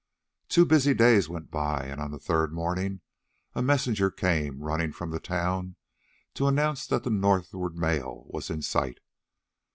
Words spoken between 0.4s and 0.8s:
Two